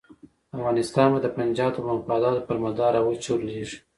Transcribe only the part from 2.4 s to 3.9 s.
پر مدار را وچورلېږي.